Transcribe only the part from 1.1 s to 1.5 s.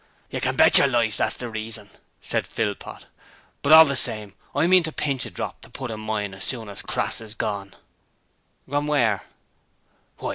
that's the